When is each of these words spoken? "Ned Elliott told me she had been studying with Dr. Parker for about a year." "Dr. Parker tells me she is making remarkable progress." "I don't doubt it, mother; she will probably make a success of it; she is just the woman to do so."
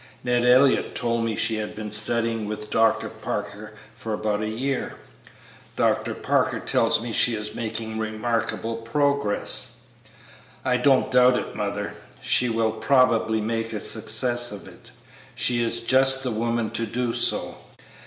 "Ned 0.23 0.43
Elliott 0.45 0.95
told 0.95 1.23
me 1.23 1.35
she 1.35 1.57
had 1.57 1.75
been 1.75 1.91
studying 1.91 2.47
with 2.47 2.71
Dr. 2.71 3.07
Parker 3.07 3.75
for 3.93 4.13
about 4.15 4.41
a 4.41 4.49
year." 4.49 4.95
"Dr. 5.75 6.15
Parker 6.15 6.59
tells 6.59 6.99
me 7.03 7.11
she 7.11 7.35
is 7.35 7.53
making 7.53 7.99
remarkable 7.99 8.77
progress." 8.77 9.75
"I 10.65 10.77
don't 10.77 11.11
doubt 11.11 11.37
it, 11.37 11.55
mother; 11.55 11.93
she 12.19 12.49
will 12.49 12.71
probably 12.71 13.41
make 13.41 13.73
a 13.73 13.79
success 13.79 14.51
of 14.51 14.67
it; 14.67 14.89
she 15.35 15.61
is 15.61 15.81
just 15.81 16.23
the 16.23 16.31
woman 16.31 16.71
to 16.71 16.87
do 16.87 17.13
so." 17.13 17.57